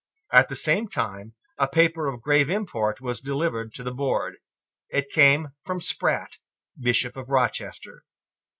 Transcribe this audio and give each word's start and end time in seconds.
At 0.33 0.49
the 0.49 0.55
same 0.55 0.87
time 0.87 1.35
a 1.59 1.67
paper 1.67 2.07
of 2.07 2.23
grave 2.23 2.49
import 2.49 3.01
was 3.01 3.21
delivered 3.21 3.71
to 3.75 3.83
the 3.83 3.93
board. 3.93 4.37
It 4.89 5.11
came 5.11 5.49
from 5.63 5.79
Sprat, 5.79 6.37
Bishop 6.75 7.15
of 7.15 7.29
Rochester. 7.29 8.03